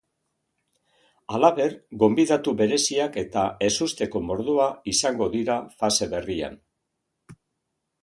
[1.35, 1.67] Halaber,
[2.05, 6.63] gonbidatu bereziak eta ezusteko mordoa izango dira fase berrian.